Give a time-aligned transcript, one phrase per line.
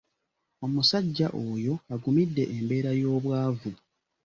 [0.65, 3.71] Omusajja oyo agumidde embeera y'obwavu.